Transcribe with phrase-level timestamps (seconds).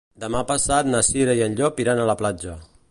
[0.21, 2.61] Demà passat na Cira i en Llop iran a la platja.